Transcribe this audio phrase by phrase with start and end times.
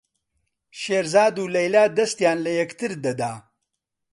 [0.81, 3.33] شێرزاد و لەیلا دەستیان لە یەکتر دەدا.